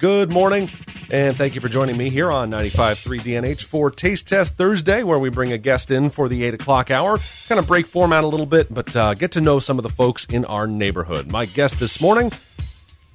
[0.00, 0.70] Good morning,
[1.08, 5.20] and thank you for joining me here on 95.3 DNH for Taste Test Thursday, where
[5.20, 7.20] we bring a guest in for the 8 o'clock hour.
[7.46, 9.88] Kind of break format a little bit, but uh, get to know some of the
[9.88, 11.28] folks in our neighborhood.
[11.30, 12.32] My guest this morning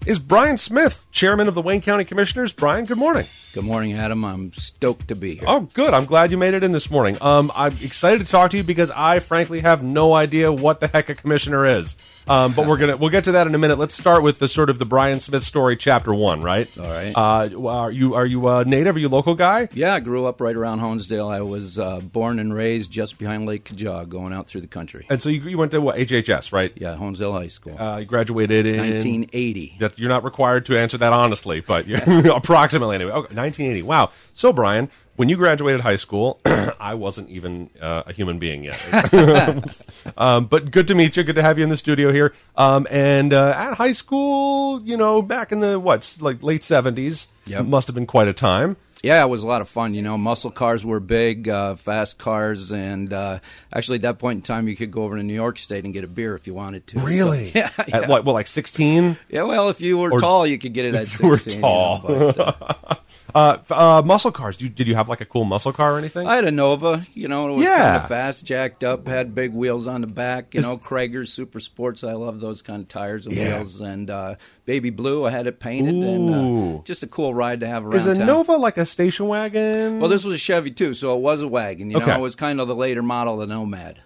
[0.06, 2.54] is Brian Smith, chairman of the Wayne County Commissioners.
[2.54, 3.28] Brian, good morning.
[3.54, 4.24] Good morning, Adam.
[4.24, 5.44] I'm stoked to be here.
[5.48, 5.94] Oh, good.
[5.94, 7.18] I'm glad you made it in this morning.
[7.20, 10.88] Um, I'm excited to talk to you because I frankly have no idea what the
[10.88, 11.96] heck a commissioner is.
[12.28, 13.80] Um, but we're gonna we'll get to that in a minute.
[13.80, 16.70] Let's start with the sort of the Brian Smith story, chapter one, right?
[16.78, 17.12] All right.
[17.16, 18.96] Uh, are you are you a native?
[18.96, 19.68] Are you a local guy?
[19.74, 21.28] Yeah, I grew up right around Honesdale.
[21.34, 25.08] I was uh, born and raised just behind Lake Kajah, going out through the country.
[25.10, 26.72] And so you, you went to what HHS, right?
[26.76, 27.82] Yeah, Honesdale High School.
[27.82, 29.78] Uh, you graduated in 1980.
[29.80, 31.86] That you're not required to answer that honestly, but
[32.26, 33.12] approximately anyway.
[33.12, 33.84] Okay, 1980.
[33.84, 34.10] Wow.
[34.34, 36.40] So Brian, when you graduated high school,
[36.80, 38.80] I wasn't even uh, a human being yet.
[40.18, 41.24] um, but good to meet you.
[41.24, 42.34] Good to have you in the studio here.
[42.56, 47.28] Um, and uh, at high school, you know, back in the what, like late 70s,
[47.48, 47.66] Yep.
[47.66, 48.78] must have been quite a time.
[49.02, 49.94] Yeah, it was a lot of fun.
[49.94, 53.40] You know, muscle cars were big, uh, fast cars, and uh,
[53.72, 55.94] actually at that point in time, you could go over to New York State and
[55.94, 57.00] get a beer if you wanted to.
[57.00, 57.52] Really?
[57.52, 57.98] So, yeah, yeah.
[58.02, 58.26] At what?
[58.26, 59.18] Well, like 16.
[59.30, 61.38] Yeah, well, if you were Or- tall, you could get it at if you were
[61.38, 62.04] tall.
[62.10, 62.96] You know, but, uh,
[63.36, 64.58] Uh, uh, muscle cars.
[64.58, 66.26] Did you, did you have like a cool muscle car or anything?
[66.26, 67.78] I had a Nova, you know, it was Yeah.
[67.78, 71.60] kind of fast, jacked up, had big wheels on the back, you know, Cragar Super
[71.60, 72.04] Sports.
[72.04, 73.58] I love those kind of tires and Yeah.
[73.60, 73.82] wheels.
[73.82, 74.36] And uh,
[74.70, 76.30] Baby Blue, I had it painted, and
[76.78, 78.28] uh, just a cool ride to have around Is a town.
[78.28, 80.00] Nova like a station wagon?
[80.00, 81.90] Well, this was a Chevy too, so it was a wagon.
[81.90, 82.14] You know, Okay.
[82.14, 83.98] it was kind of the later model of the Nomad.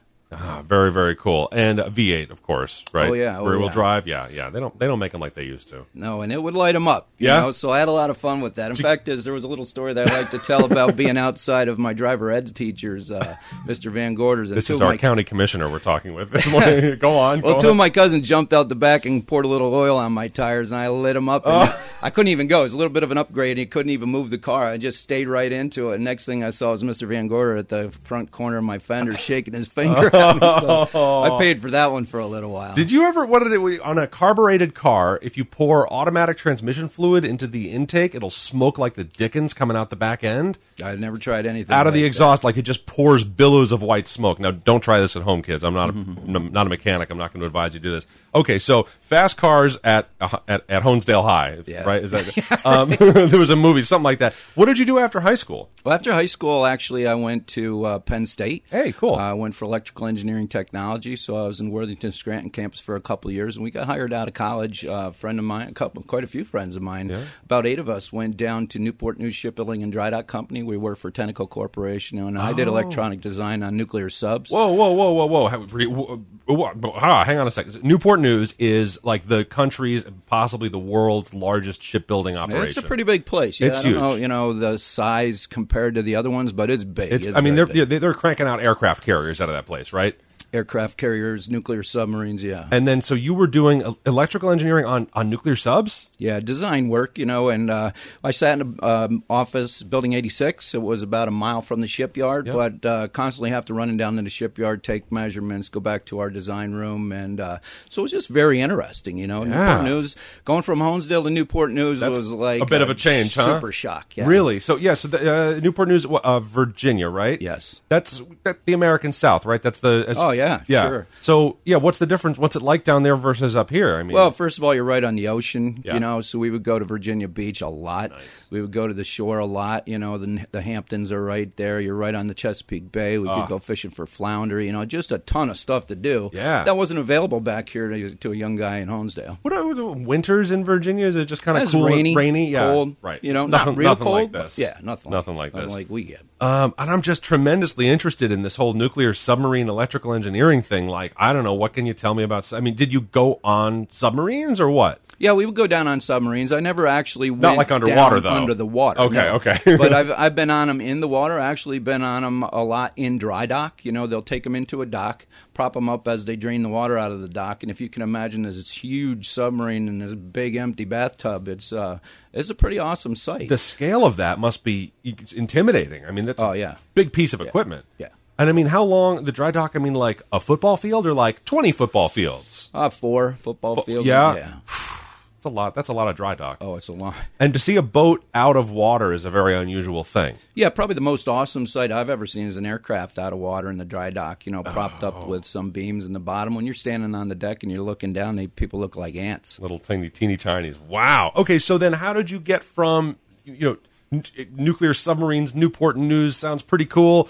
[0.41, 3.09] Ah, very very cool, and a V8, of course, right?
[3.09, 3.73] Oh, yeah, oh, rear wheel yeah.
[3.73, 4.07] drive.
[4.07, 4.49] Yeah, yeah.
[4.49, 5.85] They don't they don't make them like they used to.
[5.93, 7.09] No, and it would light them up.
[7.17, 7.39] You Yeah?
[7.39, 8.69] know, so I had a lot of fun with that.
[8.69, 11.17] In fact, is there was a little story that I like to tell about being
[11.17, 13.35] outside of my driver ed teachers, uh,
[13.67, 13.91] Mr.
[13.91, 14.49] Van Gorders.
[14.49, 16.31] and This is our my- county commissioner we're talking with
[16.99, 17.41] go on.
[17.41, 17.71] Well, go two on.
[17.71, 20.71] of my cousins jumped out the back and poured a little oil on my tires,
[20.71, 21.45] and I lit them up.
[21.45, 21.79] And Oh.
[22.01, 22.61] I couldn't even go.
[22.61, 24.67] It was a little bit of an upgrade, and he couldn't even move the car.
[24.67, 25.99] I just stayed right into it.
[26.01, 27.07] Next thing I saw was Mr.
[27.07, 30.88] Van Gorder at the front corner of my fender, shaking his finger at me.
[30.91, 32.73] So I paid for that one for a little while.
[32.73, 33.25] Did you ever?
[33.25, 35.19] What did it on a carbureted car?
[35.22, 39.75] If you pour automatic transmission fluid into the intake, it'll smoke like the dickens coming
[39.78, 42.63] out the back end, I've never tried anything out of the like exhaust, like it
[42.63, 44.39] just pours billows of white smoke.
[44.39, 45.63] Now, don't try this at home, kids.
[45.63, 46.51] I'm not a, Mm-hmm.
[46.51, 47.09] not a mechanic.
[47.09, 48.05] I'm not going to advise you to do this.
[48.35, 51.83] Okay, so fast cars at uh, at, at Honesdale High, Yeah.
[51.83, 52.03] right?
[52.03, 54.33] Is that um, there was a movie, something like that?
[54.55, 55.69] What did you do after high school?
[55.83, 58.66] Well, after high school, actually, I went to uh, Penn State.
[58.72, 59.16] Hey, cool.
[59.16, 62.95] Uh, I went for electrical engineering technology, so I was in Worthington Scranton campus for
[62.95, 64.85] a couple of years, and we got hired out of college.
[64.85, 67.79] Uh, a friend of mine, a couple, quite a few friends of mine, about eight
[67.79, 70.63] of us, went down to Newport News Shipbuilding and Dry Dock Company.
[70.63, 72.55] We worked for Tenneco Corporation, and I Oh.
[72.55, 74.49] did electronic design on nuclear subs.
[74.49, 75.47] Whoa, whoa, whoa, whoa, whoa!
[75.49, 76.17] How- re- wh-
[76.49, 77.83] wh- ah, hang on a second.
[77.83, 82.66] Newport News is like the country's, possibly the world's largest shipbuilding operation.
[82.66, 83.59] It's a pretty big place.
[83.59, 84.01] Yeah, It's I don't huge.
[84.01, 87.13] Know, you know the size compared to the other ones, but it's big.
[87.13, 87.89] It's, It's I mean, they're big.
[87.89, 90.19] they're cranking out aircraft carriers out of that place, right?
[90.53, 92.44] Aircraft carriers, nuclear submarines.
[92.44, 92.68] Yeah.
[92.72, 96.08] And then, so you were doing electrical engineering on on nuclear subs.
[96.18, 97.91] Yeah, design work, you know, and uh,
[98.24, 100.74] I sat in an um, office, Building 86.
[100.74, 102.56] It was about a mile from the shipyard, Yep.
[102.56, 106.19] but uh, constantly have to running down to the shipyard, take measurements, go back to
[106.19, 107.58] our design room, and uh,
[107.90, 109.44] so it was just very interesting, you know.
[109.44, 109.50] Yeah.
[109.68, 110.16] Newport News,
[110.46, 113.56] going from Honesdale to Newport News That's was like a bit of a change, huh?
[113.59, 114.25] Super shock, yeah.
[114.25, 114.59] Really?
[114.59, 114.94] So yeah.
[114.94, 117.41] So the, uh, Newport News, uh, Virginia, right?
[117.41, 117.81] Yes.
[117.90, 119.62] That's that, the American South, right?
[119.62, 120.06] That's the.
[120.08, 120.83] as- Oh, yeah, yeah.
[120.87, 121.07] sure.
[121.21, 122.37] So yeah, what's the difference?
[122.37, 123.95] What's it like down there versus up here?
[123.97, 125.93] I mean, Well, first of all, you're right on the ocean, Yeah.
[125.95, 126.21] you know.
[126.21, 128.11] So we would go to Virginia Beach a lot.
[128.49, 129.87] We would go to the shore a lot.
[129.87, 131.79] You know, the, the Hamptons are right there.
[131.79, 133.17] You're right on the Chesapeake Bay.
[133.17, 133.41] We Ah.
[133.41, 134.59] could go fishing for flounder.
[134.61, 136.29] You know, just a ton of stuff to do.
[136.33, 136.63] Yeah.
[136.63, 139.37] that wasn't available back here to, to a young guy in Honesdale.
[139.43, 141.05] what are the winters in Virginia?
[141.07, 142.95] Is it just kind of cool, rainy, rainy, yeah, cold.
[143.01, 143.23] right?
[143.23, 144.15] You know, nothing, not real nothing cold.
[144.15, 144.57] like this.
[144.59, 145.11] Yeah, nothing.
[145.11, 145.71] nothing like this.
[145.73, 146.21] Like we get.
[146.41, 150.88] Um, and I'm just tremendously interested in this whole nuclear submarine electrical engineering thing.
[150.88, 152.51] Like, I don't know, what can you tell me about?
[152.53, 154.99] I mean, did you go on submarines or what?
[155.19, 156.51] Yeah, we would go down on submarines.
[156.51, 158.31] I never actually went like underwater, though.
[158.33, 158.99] Under the water.
[158.99, 159.35] Okay, no.
[159.35, 159.58] okay.
[159.78, 161.40] but I've I've been on them in the water.
[161.40, 163.85] Actually, been on them a lot in dry dock.
[163.85, 166.67] You know, they'll take them into a dock, prop them up as they drain the
[166.67, 170.02] water out of the dock, and if you can imagine, there's this huge submarine and
[170.02, 171.47] this big empty bathtub.
[171.47, 171.99] It's uh,
[172.34, 173.47] it's a pretty awesome sight.
[173.47, 174.91] The scale of that must be
[175.34, 176.05] intimidating.
[176.05, 176.75] I mean, that's Oh, a yeah.
[176.96, 177.85] big piece of equipment.
[177.97, 178.09] Yeah.
[178.38, 179.76] And I mean, how long the dry dock?
[179.76, 182.70] I mean, like a football field or like twenty football fields?
[182.74, 184.08] uh, four football fields.
[184.08, 184.35] yeah.
[184.35, 184.53] yeah.
[185.44, 185.76] That's a lot.
[185.76, 186.59] That's a lot of dry dock.
[186.62, 187.16] Oh, it's a lot.
[187.38, 190.38] And to see a boat out of water is a very unusual thing.
[190.56, 193.70] Yeah, probably the most awesome sight I've ever seen is an aircraft out of water
[193.70, 194.46] in the dry dock.
[194.46, 195.09] You know, propped Oh.
[195.09, 196.56] up with some beams in the bottom.
[196.56, 199.59] When you're standing on the deck and you're looking down, they people look like ants.
[199.59, 200.80] Little tiny, teeny tinies.
[200.80, 201.34] Wow.
[201.35, 203.78] Okay, so then how did you get from you know
[204.14, 204.24] n-
[204.56, 207.28] nuclear submarines, Newport News sounds pretty cool,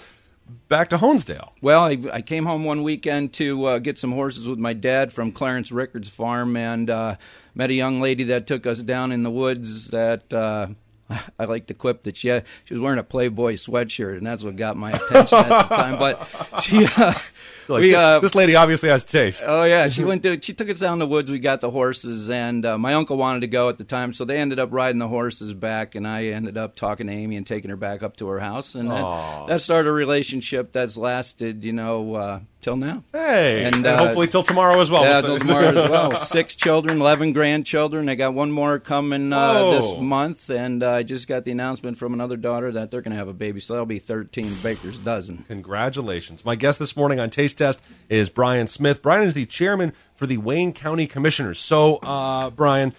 [0.68, 1.50] back to Honesdale?
[1.60, 5.12] Well, I, I came home one weekend to uh, get some horses with my dad
[5.12, 7.16] from Clarence Rickards Farm, and uh,
[7.54, 9.88] met a young lady that took us down in the woods.
[9.88, 10.68] That uh,
[11.38, 14.42] I like to quip that she had, she was wearing a Playboy sweatshirt, and that's
[14.42, 15.98] what got my attention at the time.
[15.98, 17.14] But she, uh,
[17.68, 19.42] Like, we, this, uh, this lady obviously has taste.
[19.46, 20.40] Oh yeah, she went to.
[20.40, 21.30] She took us down the woods.
[21.30, 24.24] We got the horses, and uh, my uncle wanted to go at the time, so
[24.24, 27.46] they ended up riding the horses back, and I ended up talking to Amy and
[27.46, 31.64] taking her back up to her house, and that, that started a relationship that's lasted,
[31.64, 33.04] you know, uh, till now.
[33.12, 35.04] hey, and, uh, hopefully till tomorrow as well.
[35.04, 36.18] Yeah, till tomorrow as well.
[36.18, 38.08] Six children, eleven grandchildren.
[38.08, 41.98] I got one more coming uh, this month, and uh, I just got the announcement
[41.98, 44.98] from another daughter that they're going to have a baby, so that'll be thirteen Baker's
[44.98, 45.44] dozen.
[45.46, 46.44] Congratulations.
[46.44, 49.02] My guest this morning on Taste Test is Brian Smith.
[49.02, 51.58] Brian is the chairman for the Wayne County Commissioners.
[51.58, 52.94] So, uh, Brian,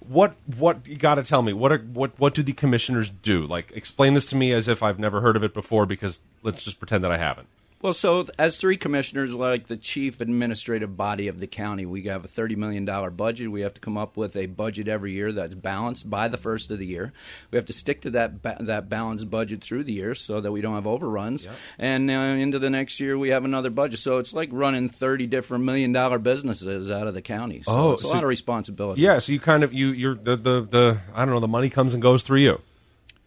[0.00, 1.54] what what you got to tell me?
[1.54, 3.46] What are what what do the commissioners do?
[3.46, 6.62] Like explain this to me as if I've never heard of it before because let's
[6.62, 7.48] just pretend that I haven't.
[7.86, 12.24] Well, so as three commissioners, like the chief administrative body of the county, we have
[12.24, 12.84] a $30 million
[13.14, 13.48] budget.
[13.48, 16.72] We have to come up with a budget every year that's balanced by the first
[16.72, 17.12] of the year.
[17.52, 20.50] We have to stick to that ba- that balanced budget through the year so that
[20.50, 21.46] we don't have overruns.
[21.78, 24.00] And uh, into the next year, we have another budget.
[24.00, 27.62] So it's like running 30 different million dollar businesses out of the county.
[27.62, 29.00] So Oh, it's a so- lot of responsibility.
[29.02, 31.70] Yeah, so you kind of you you're the the, the I don't know the money
[31.70, 32.60] comes and goes through you.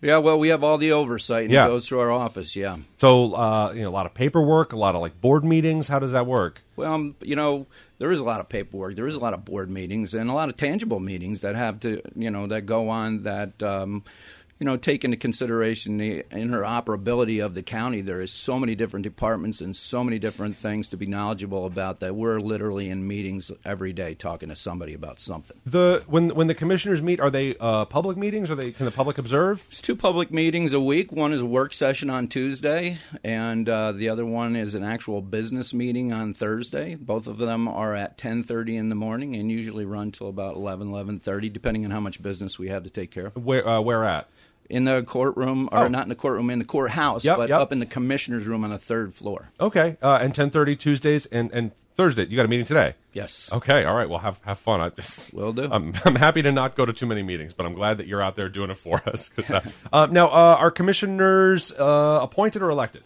[0.02, 1.66] Yeah, well, we have all the oversight and Yeah.
[1.66, 2.78] it goes through our office, yeah.
[2.98, 5.88] So uh, you know a lot of paperwork, a lot of like board meetings.
[5.90, 6.62] How does that work?
[6.78, 7.68] Well, um, you know,
[7.98, 8.96] there is a lot of paperwork.
[8.96, 11.82] There is a lot of board meetings and a lot of tangible meetings that have
[11.82, 14.04] to, you know, that go on that, um,
[14.60, 18.02] you know, take into consideration the interoperability of the county.
[18.02, 22.02] There is so many different departments and so many different things to be knowledgeable about
[22.02, 25.58] that we're literally in meetings every day talking to somebody about something.
[25.66, 28.52] The when when the commissioners meet, are they uh, public meetings?
[28.52, 29.66] Are they can the public observe?
[29.72, 31.14] It's two public meetings a week.
[31.14, 35.22] One is a work session on Tuesday, and uh, the other one is an actual
[35.22, 36.96] business meeting on Thursday.
[36.96, 40.90] Both of them are at 10:30 in the morning and usually run till about 11,
[40.90, 43.38] 11:30, depending on how much business we have to take care of.
[43.38, 44.30] Where uh, where at?
[44.70, 45.88] In the courtroom, or Oh.
[45.88, 47.60] not in the courtroom, in the courthouse, Yep, but yep.
[47.60, 49.50] up in the commissioner's room on the third floor.
[49.60, 52.26] Okay, uh, and ten thirty Tuesdays and and Thursday.
[52.28, 52.94] You got a meeting today.
[53.12, 54.08] Yes, Okay, all right.
[54.08, 54.80] Well, have have fun.
[54.80, 54.92] I,
[55.34, 55.68] will do.
[55.72, 58.22] I'm I'm happy to not go to too many meetings, but I'm glad that you're
[58.22, 59.30] out there doing it for us.
[59.30, 59.62] 'cause, uh,
[59.92, 63.04] uh, now, uh, are commissioners uh, appointed or elected?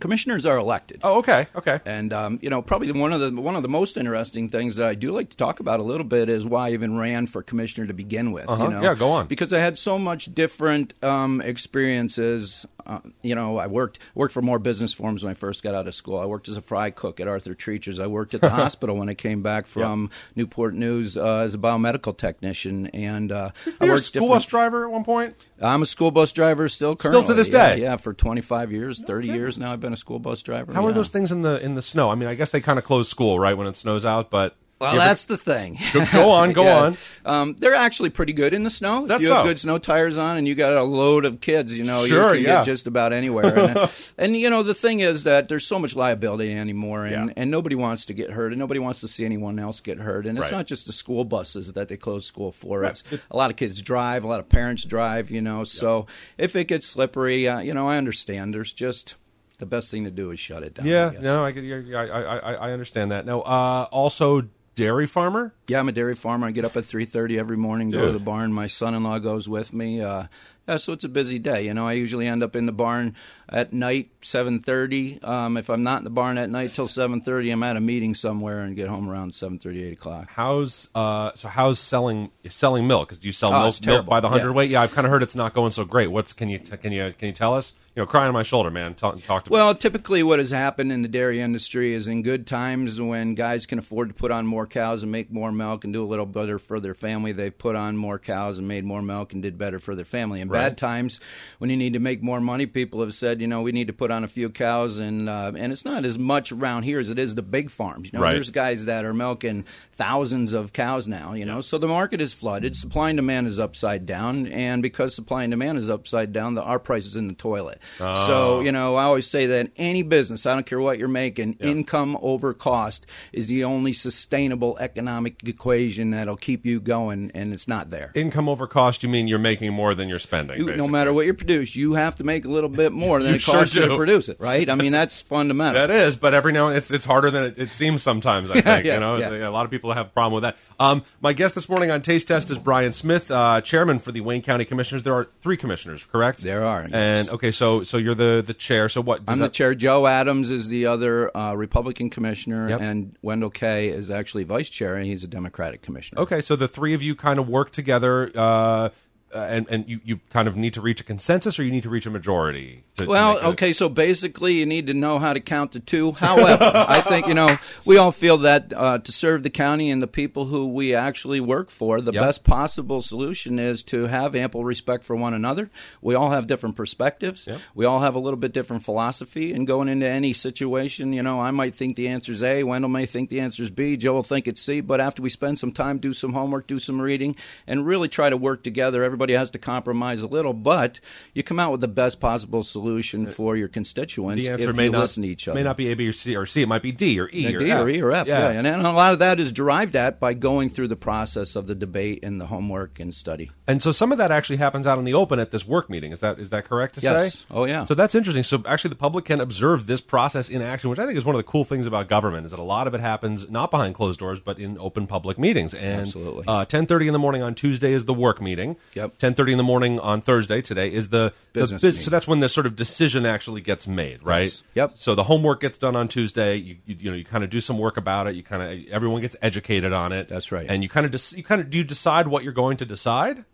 [0.00, 1.00] Commissioners are elected.
[1.02, 1.80] Oh, okay, okay.
[1.84, 4.86] And um, you know, probably one of the one of the most interesting things that
[4.86, 7.42] I do like to talk about a little bit is why I even ran for
[7.42, 8.48] commissioner to begin with.
[8.48, 8.64] Uh-huh.
[8.64, 8.82] You know?
[8.82, 9.26] Yeah, go on.
[9.26, 12.66] Because I had so much different um, experiences.
[12.86, 15.86] Uh, you know, I worked worked for Moore Business Forms when I first got out
[15.86, 16.18] of school.
[16.18, 17.98] I worked as a fry cook at Arthur Treacher's.
[18.00, 21.58] I worked at the hospital when I came back from Newport News uh, as a
[21.58, 25.34] biomedical technician, and uh, I You're a worked school different- bus driver at one point.
[25.60, 27.24] I'm a school bus driver still currently.
[27.24, 27.80] Still to this day?
[27.82, 29.72] Yeah, for 25 years, 30 years now.
[29.72, 30.72] I've been a school bus driver.
[30.72, 32.10] How are those things in the in the snow?
[32.10, 34.56] I mean, I guess they kind of close school right when it snows out, but
[34.80, 35.76] Well, ever- that's the thing.
[35.92, 36.96] Go- go on, go on.
[37.24, 39.02] Um, they're actually pretty good in the snow.
[39.02, 39.48] If That's you have so.
[39.48, 42.44] good snow tires on and you got a load of kids, you know, Sure, you
[42.44, 42.58] can yeah.
[42.60, 43.58] get just about anywhere.
[43.58, 47.34] and, and, you know, the thing is that there's so much liability anymore, and, Yeah.
[47.36, 50.26] and nobody wants to get hurt, and nobody wants to see anyone else get hurt.
[50.26, 50.58] And it's Right.
[50.58, 52.84] not just the school buses that they close school for.
[52.84, 53.02] It's
[53.32, 55.64] a lot of kids drive, a lot of parents drive, you know.
[55.64, 56.06] So
[56.38, 58.54] if it gets slippery, uh, you know, I understand.
[58.54, 59.16] There's just
[59.58, 60.86] the best thing to do is shut it down.
[60.86, 61.22] Yeah, guess.
[61.22, 63.26] no, I, I I I I understand that.
[63.26, 65.52] No, uh, also dairy farmer.
[65.66, 66.46] Yeah, I'm a dairy farmer.
[66.46, 68.52] I get up at three thirty every morning, go to the barn.
[68.52, 70.00] My son-in-law goes with me.
[70.00, 70.24] Uh,
[70.68, 71.64] yeah, so it's a busy day.
[71.66, 73.14] You know, I usually end up in the barn
[73.48, 75.18] at night, seven thirty.
[75.22, 77.80] Um, if I'm not in the barn at night till seven thirty, I'm at a
[77.80, 80.28] meeting somewhere and get home around seven thirty, eight o'clock.
[80.30, 83.18] How's uh so how's selling selling milk?
[83.18, 84.68] do you sell Oh, milk, milk by the hundredweight?
[84.70, 84.78] Yeah.
[84.78, 86.08] Yeah, I've kind of heard it's not going so great.
[86.10, 87.72] What's can you t- can you can you tell us?
[87.96, 88.94] You know, crying on my shoulder, man.
[88.94, 89.54] Talk, talk to me.
[89.56, 93.66] Well, typically what has happened in the dairy industry is in good times when guys
[93.66, 96.26] can afford to put on more cows and make more milk and do a little
[96.26, 99.58] better for their family, they put on more cows and made more milk and did
[99.58, 100.44] better for their family.
[100.44, 100.57] Right.
[100.58, 101.20] Bad times,
[101.58, 103.92] when you need to make more money, people have said, you know, we need to
[103.92, 107.10] put on a few cows, and uh, and it's not as much around here as
[107.10, 108.10] it is the big farms.
[108.12, 108.34] You know, Right.
[108.34, 111.32] there's guys that are milking thousands of cows now.
[111.32, 115.14] You know, so the market is flooded, supply and demand is upside down, and because
[115.14, 117.80] supply and demand is upside down, the, our price is in the toilet.
[117.98, 121.54] So you know, I always say that any business, I don't care what you're making,
[121.60, 127.68] income over cost is the only sustainable economic equation that'll keep you going, and it's
[127.68, 128.12] not there.
[128.14, 130.47] Income over cost, you mean you're making more than you're spending?
[130.56, 133.34] You- no matter what you produce, you have to make a little bit more than
[133.34, 134.68] it sure costs you to produce it, right?
[134.68, 135.74] I mean, that's fundamental.
[135.74, 138.50] That is, but every now and it's it's harder than it, it seems sometimes.
[138.50, 139.48] I think yeah, you know yeah.
[139.48, 140.56] A lot of people have a problem with that.
[140.78, 144.20] Um, my guest this morning on Taste Test is Brian Smith, uh, chairman for the
[144.20, 145.02] Wayne County Commissioners.
[145.02, 146.40] There are three commissioners, correct?
[146.40, 146.90] There are, yes.
[146.92, 148.88] And okay, so so you're the the chair.
[148.88, 149.24] So what?
[149.26, 149.74] does I'm the chair.
[149.74, 152.80] Joe Adams is the other uh, Republican commissioner, Yep.
[152.80, 156.22] and Wendell Kay is actually vice chair, and he's a Democratic commissioner.
[156.22, 158.30] Okay, so the three of you kind of work together.
[158.34, 158.88] Uh,
[159.34, 161.82] uh, and and you, you kind of need to reach a consensus, or you need
[161.82, 162.82] to reach a majority.
[162.96, 165.80] To, to Well, a- okay, so basically you need to know how to count to
[165.80, 166.12] two.
[166.12, 170.00] However, I think, you know, we all feel that uh, to serve the county and
[170.02, 172.22] the people who we actually work for, the Yep.
[172.22, 175.68] best possible solution is to have ample respect for one another.
[176.00, 177.46] We all have different perspectives.
[177.46, 177.60] Yep.
[177.74, 179.52] We all have a little bit different philosophy.
[179.52, 182.88] And going into any situation, you know, I might think the answer is A, Wendell
[182.88, 184.80] may think the answer is B, Joe will think it's C.
[184.80, 188.30] But after we spend some time, do some homework, do some reading, and really try
[188.30, 191.00] to work together, everybody has to compromise a little, but
[191.34, 194.84] you come out with the best possible solution for your constituents the answer if may
[194.84, 195.56] you not listen to each other.
[195.56, 196.62] may not be A, B, or C, or C.
[196.62, 197.80] It might be D or E Yeah, or D F.
[197.80, 198.48] or E or F, yeah.
[198.50, 201.66] And, and a lot of that is derived at by going through the process of
[201.66, 203.50] the debate and the homework and study.
[203.66, 206.12] And so some of that actually happens out in the open at this work meeting.
[206.12, 207.40] Is that is that correct to Yes.
[207.40, 207.44] say?
[207.50, 207.84] Oh, yeah.
[207.84, 208.42] So that's interesting.
[208.42, 211.34] So actually, the public can observe this process in action, which I think is one
[211.34, 212.44] of the cool things about government.
[212.46, 215.38] Is that a lot of it happens not behind closed doors, but in open public
[215.38, 215.74] meetings.
[215.74, 216.44] And Absolutely.
[216.46, 218.76] uh, ten thirty in the morning on Tuesday is the work meeting.
[218.94, 219.07] Yep.
[219.16, 222.00] Ten thirty in the morning on Thursday today is the the Business bus- meeting.
[222.02, 224.44] So that's when the sort of decision actually gets made, right?
[224.44, 224.62] Yes.
[224.74, 224.92] Yep.
[224.94, 226.56] So the homework gets done on Tuesday.
[226.56, 228.34] You you, you know you kind of do some work about it.
[228.34, 230.28] You kind of everyone gets educated on it.
[230.28, 230.66] That's right.
[230.68, 232.84] And you kind of dis- you kind of do you decide what you're going to
[232.84, 233.44] decide?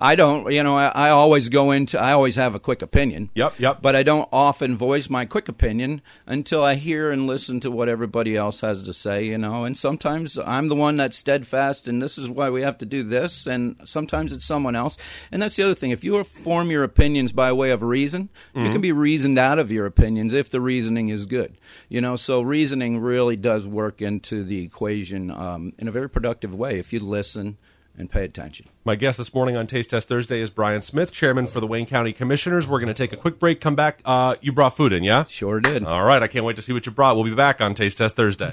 [0.00, 3.28] I don't, you know, I, I always go into, I always have a quick opinion.
[3.34, 3.82] Yep, yep.
[3.82, 7.88] But I don't often voice my quick opinion until I hear and listen to what
[7.88, 9.64] everybody else has to say, you know.
[9.64, 13.02] And sometimes I'm the one that's steadfast, and this is why we have to do
[13.02, 13.46] this.
[13.46, 14.96] And sometimes it's someone else.
[15.30, 15.90] And that's the other thing.
[15.90, 19.70] If you form your opinions by way of reason, you can be reasoned out of
[19.70, 22.16] your opinions if the reasoning is good, you know.
[22.16, 26.92] So reasoning really does work into the equation um, in a very productive way if
[26.92, 27.58] you listen
[27.96, 28.68] and pay attention.
[28.84, 31.86] My guest this morning on Taste Test Thursday is Brian Smith, chairman for the Wayne
[31.86, 32.66] County Commissioners.
[32.66, 34.00] We're going to take a quick break, come back.
[34.04, 35.24] Uh, you brought food in, yeah?
[35.24, 35.84] Sure did.
[35.84, 37.16] All right, I can't wait to see what you brought.
[37.16, 38.52] We'll be back on Taste Test Thursday.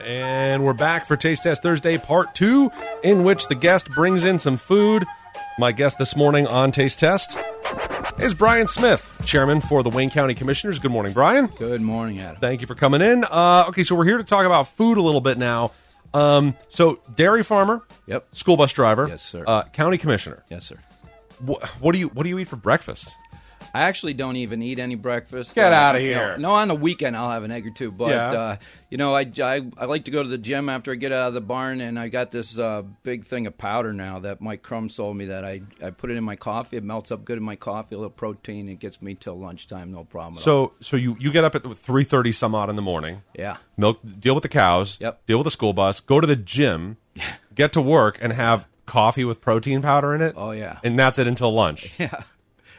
[0.00, 2.70] And we're back for Taste Test Thursday, part two,
[3.04, 5.04] in which the guest brings in some food.
[5.58, 7.38] My guest this morning on Taste Test
[8.18, 10.78] is Brian Smith, chairman for the Wayne County Commissioners.
[10.78, 11.46] Good morning, Brian.
[11.46, 12.36] Good morning, Adam.
[12.36, 13.24] Thank you for coming in.
[13.24, 15.72] Uh, okay, so we're here to talk about food a little bit now.
[16.14, 18.26] Um, so, dairy farmer, Yep.
[18.34, 19.44] school bus driver, Yes, sir.
[19.46, 20.44] Uh, county commissioner.
[20.50, 20.76] Yes, sir.
[21.40, 23.14] What, what do you What do you eat for breakfast?
[23.74, 25.54] I actually don't even eat any breakfast.
[25.54, 26.36] Get Uh, outta you here.
[26.36, 28.28] No, on the weekend I'll have an egg or two, but Yeah.
[28.32, 28.56] uh,
[28.90, 31.28] you know, I, I I like to go to the gym after I get out
[31.28, 34.62] of the barn, and I got this uh, big thing of powder now that Mike
[34.62, 35.26] Crum sold me.
[35.26, 36.76] That I I put it in my coffee.
[36.76, 37.94] It melts up good in my coffee.
[37.94, 38.68] A little protein.
[38.68, 39.90] It gets me till lunchtime.
[39.92, 40.34] No problem.
[40.34, 40.68] At all.
[40.68, 43.22] So, so you you get up at three thirty some odd in the morning.
[43.38, 43.56] yeah.
[43.78, 45.26] milk deal with the cows Yep.
[45.26, 46.98] deal with the school bus go to the gym
[47.54, 50.78] get to work and have coffee with protein powder in it Oh, yeah.
[50.84, 52.22] and that's it until lunch Yeah.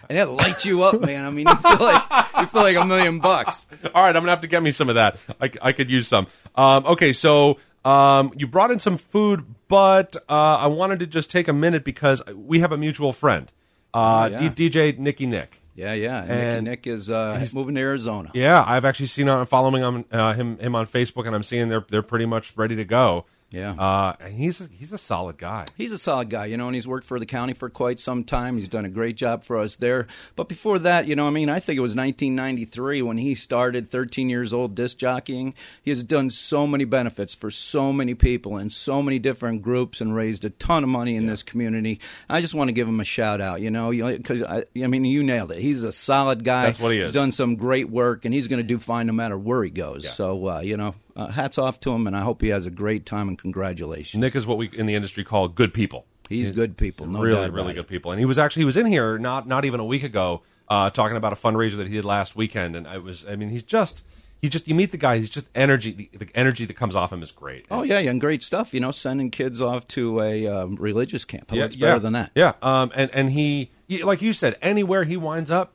[0.10, 1.26] And it lights you up, man.
[1.26, 2.04] I mean, you feel like
[2.40, 3.66] you feel like a million bucks.
[3.94, 6.08] all right i'm gonna have to get me some of that i, I could use
[6.08, 11.08] some um, okay so um, you brought in some food but uh, i wanted to
[11.08, 13.52] just take a minute because we have a mutual friend
[13.94, 14.50] uh, Oh, yeah.
[14.50, 16.24] D- dj nicky nick Yeah, yeah.
[16.24, 18.30] And Nicky Nick is uh, moving to Arizona.
[18.34, 21.70] yeah i've actually seen on following on, uh, him him on facebook and i'm seeing
[21.70, 23.74] they're they're pretty much ready to go Yeah.
[23.74, 26.76] uh, and he's a, he's a solid guy He's a solid guy, you know, and
[26.76, 28.58] he's worked for the county for quite some time.
[28.58, 30.08] He's done a great job for us there.
[30.36, 33.90] But before that, you know, I mean, I think it was 1993 when he started,
[33.90, 35.54] 13 years old, disc jockeying.
[35.82, 40.02] He has done so many benefits for so many people and so many different groups
[40.02, 42.00] and raised a ton of money in this community.
[42.30, 45.06] I just want to give him a shout out, you know, because I, I mean,
[45.06, 45.60] you nailed it.
[45.60, 46.68] He's a solid guy.
[46.68, 47.08] That's what he is.
[47.08, 49.70] He's done some great work, and he's going to do fine no matter where he
[49.70, 50.10] goes.
[50.10, 52.72] So, uh, you know, uh, hats off to him, and I hope he has a
[52.72, 54.22] great time and congratulations.
[54.22, 56.06] Nick is what we in the industry call good people.
[56.30, 57.76] He's, good people, no really, doubt about really it.
[57.76, 58.12] good people.
[58.12, 60.90] And he was actually he was in here not not even a week ago uh,
[60.90, 62.76] talking about a fundraiser that he did last weekend.
[62.76, 64.04] And I was I mean he's just
[64.42, 67.12] he just you meet the guy he's just energy the, the energy that comes off
[67.12, 67.66] him is great.
[67.70, 68.74] Oh yeah, yeah, and great stuff.
[68.74, 71.52] You know, sending kids off to a um, religious camp.
[71.52, 72.32] How yeah, much yeah, better than that?
[72.36, 73.72] Yeah, um, and and he
[74.04, 75.74] like you said anywhere he winds up.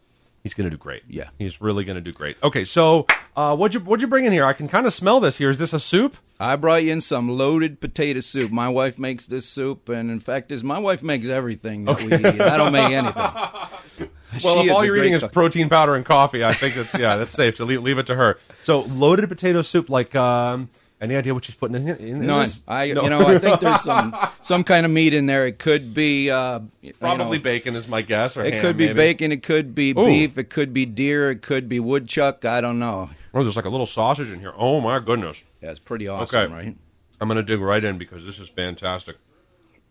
[0.49, 1.03] He's going to do great.
[1.07, 1.29] Yeah.
[1.39, 2.39] he's really going to do great.
[2.43, 4.47] Okay, so uh, what'd you what'd you bring in here?
[4.47, 5.51] I can kind of smell this here.
[5.51, 6.17] Is this a soup?
[6.41, 8.51] I brought you in some loaded potato soup.
[8.51, 12.15] My wife makes this soup, and in fact, is my wife makes everything that we
[12.15, 12.41] eat.
[12.41, 13.23] I don't make anything.
[14.45, 17.17] Well, She if all you're eating is protein powder and coffee, I think that's yeah,
[17.17, 18.39] that's safe to leave, leave it to her.
[18.63, 20.69] So loaded potato soup, like um,
[21.01, 21.97] Any idea what she's putting in?
[21.99, 22.41] in, None.
[22.47, 22.61] this?
[22.67, 23.05] I, No.
[23.05, 25.47] you know, I think there's some some kind of meat in there.
[25.47, 28.37] It could be uh, you Probably know, bacon is my guess.
[28.37, 28.97] Or It ham, could be maybe.
[28.97, 29.31] bacon.
[29.33, 30.07] It could be Ooh.
[30.07, 30.37] beef.
[30.39, 31.31] It could be deer.
[31.31, 32.45] It could be woodchuck.
[32.45, 33.11] I don't know.
[33.33, 34.53] Oh, there's like a little sausage in here.
[34.57, 35.45] Oh my goodness.
[35.63, 36.53] Yeah, it's pretty awesome, Okay.
[36.53, 36.77] right?
[37.21, 39.17] I'm gonna dig right in because this is fantastic.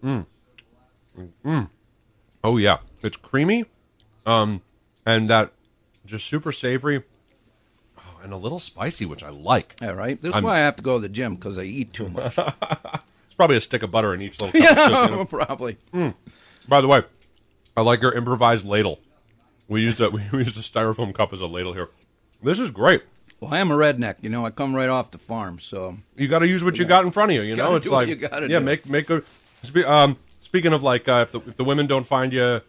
[0.03, 0.25] Mm.
[1.45, 1.69] Mm.
[2.43, 3.63] Oh yeah, it's creamy,
[4.25, 4.61] um,
[5.05, 5.51] and that
[6.05, 7.03] just super savory,
[8.23, 9.75] and a little spicy, which I like.
[9.81, 10.21] Yeah, right.
[10.21, 12.09] This is I'm- why I have to go to the gym because I eat too
[12.09, 12.37] much.
[12.37, 14.71] It's probably a stick of butter in each little cup.
[14.71, 15.25] of soup, you know?
[15.29, 15.77] Probably.
[16.67, 17.03] By the way,
[17.75, 18.99] I like your improvised ladle.
[19.67, 21.89] We used a we used a styrofoam cup as a ladle here.
[22.41, 23.03] This is great.
[23.39, 24.15] Well, I am a redneck.
[24.21, 26.85] You know, I come right off the farm, so You got to use what you
[26.85, 27.41] got in front of you.
[27.43, 28.65] You know, Gotta it's do what like you gotta yeah, do.
[28.65, 29.21] make make a.
[29.63, 32.61] Spe- um, speaking of like, uh, if the if the women don't find you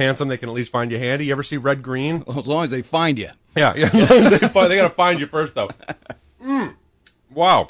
[0.00, 1.26] handsome, they can at least find you handy.
[1.26, 2.24] You ever see Red Green?
[2.28, 3.28] as long as they find you.
[3.56, 3.88] Yeah, yeah.
[4.28, 5.70] they, find, they got to find you first, though.
[6.42, 6.74] Mm.
[7.32, 7.68] Wow.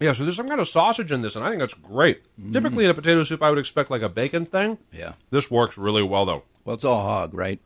[0.00, 2.22] Yeah, so there's some kind of sausage in this, and I think that's great.
[2.52, 4.78] Typically, in a potato soup, I would expect like a bacon thing.
[4.92, 5.12] Yeah.
[5.30, 6.42] This works really well, though.
[6.64, 7.60] Well, it's all hog, right?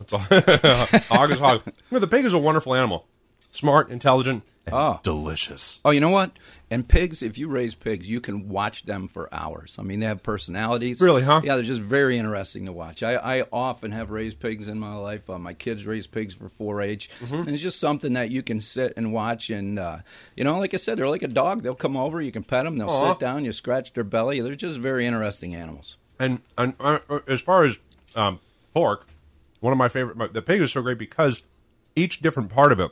[0.00, 0.18] It's all-
[1.16, 1.62] hog is hog.
[1.66, 3.06] You know, the pig is a wonderful animal.
[3.50, 4.42] Smart, intelligent,
[4.72, 5.00] Oh.
[5.02, 5.80] delicious.
[5.84, 6.30] Oh, you know what?
[6.72, 9.76] And pigs, if you raise pigs, you can watch them for hours.
[9.78, 11.00] I mean, they have personalities.
[11.02, 11.42] Really, huh?
[11.44, 13.02] Yeah, they're just very interesting to watch.
[13.02, 15.28] I, I often have raised pigs in my life.
[15.28, 17.34] Uh, my kids raise pigs for 4-H, Mm-hmm.
[17.34, 19.50] and it's just something that you can sit and watch.
[19.50, 19.98] And uh,
[20.34, 21.62] you know, like I said, they're like a dog.
[21.62, 23.12] They'll come over, you can pet them, they'll Aw.
[23.12, 24.40] sit down, you scratch their belly.
[24.40, 25.98] They're just very interesting animals.
[26.18, 27.78] And, and uh, uh, as far as
[28.14, 28.40] um,
[28.74, 29.06] pork,
[29.60, 30.32] one of my favorite.
[30.32, 31.42] The pig is so great because
[31.94, 32.90] each different part of it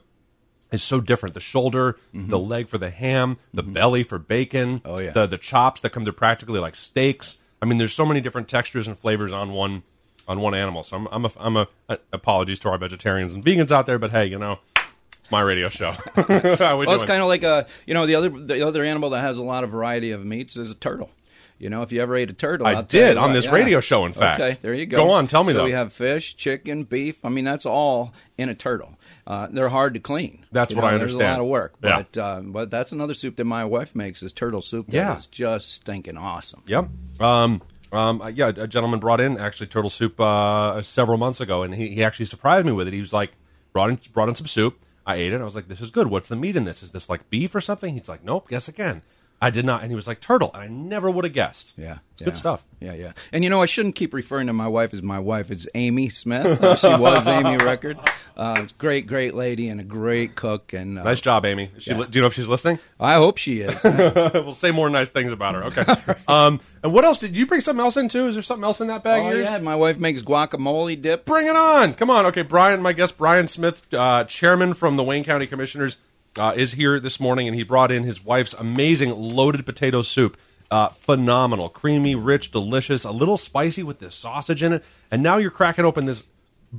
[0.72, 1.34] is so different.
[1.34, 4.80] The shoulder, the leg for the ham, the belly for bacon.
[4.80, 4.88] Mm-hmm.
[4.88, 5.10] Oh, yeah.
[5.10, 6.04] The the chops that come.
[6.04, 7.38] They're practically like steaks.
[7.62, 9.82] I mean, there's so many different textures and flavors on one
[10.28, 10.82] on one animal.
[10.82, 13.98] So I'm I'm a, I'm a uh, apologies to our vegetarians and vegans out there,
[13.98, 15.90] but hey, you know, it's my radio show.
[16.14, 19.10] How we Well, it's kind of like a you know the other the other animal
[19.10, 21.10] that has a lot of variety of meats is a turtle.
[21.58, 23.44] You know, if you ever ate a turtle, I I'll did you on what, this
[23.44, 23.52] yeah.
[23.52, 24.40] radio show, in fact.
[24.40, 24.96] Okay, there you go.
[24.96, 25.64] Go on, tell me so though.
[25.64, 27.22] we have fish, chicken, beef.
[27.22, 28.96] I mean, that's all in a turtle.
[29.30, 30.44] Uh, they're hard to clean.
[30.50, 31.98] That's You what I know, There's a lot of work, Yeah.
[32.02, 34.86] but uh, but that's another soup that my wife makes is turtle soup.
[34.88, 35.16] That Yeah.
[35.18, 36.62] is just stinking awesome.
[36.66, 36.88] Yep.
[37.20, 41.72] Um, um, yeah, a gentleman brought in actually turtle soup uh, several months ago, and
[41.74, 42.92] he, he actually surprised me with it.
[42.92, 43.32] He was like,
[43.72, 44.80] brought in brought in some soup.
[45.06, 45.40] I ate it.
[45.40, 46.08] I was like, this is good.
[46.08, 46.82] What's the meat in this?
[46.82, 47.94] Is this like beef or something?
[47.94, 48.48] He's like, nope.
[48.48, 49.00] Guess again.
[49.42, 49.82] I did not.
[49.82, 50.50] And he was like, turtle.
[50.52, 51.72] And I never would have guessed.
[51.78, 52.24] Yeah, It's yeah.
[52.26, 52.66] good stuff.
[52.78, 53.12] Yeah, yeah.
[53.32, 55.50] And you know, I shouldn't keep referring to my wife as my wife.
[55.50, 56.58] It's Amy Smith.
[56.80, 57.98] She was Amy Record.
[58.36, 60.72] Uh, great, great lady and a great cook.
[60.74, 61.70] And uh, Nice job, Amy.
[61.78, 62.78] She li- do you know if she's listening?
[62.98, 63.82] I hope she is.
[63.84, 65.64] we'll say more nice things about her.
[65.64, 65.84] Okay.
[66.28, 67.60] um, and what else did you bring?
[67.60, 68.26] Something else in too?
[68.26, 69.22] Is there something else in that bag?
[69.22, 71.24] oh yeah, my wife makes guacamole dip.
[71.24, 71.94] Bring it on.
[71.94, 72.26] Come on.
[72.26, 75.96] Okay, Brian, my guest, Brian Smith, uh, chairman from the Wayne County Commissioners,
[76.38, 80.36] uh, is here this morning, and he brought in his wife's amazing loaded potato soup.
[80.70, 81.68] Uh, phenomenal.
[81.68, 84.84] Creamy, rich, delicious, a little spicy with this sausage in it.
[85.10, 86.22] And now you're cracking open this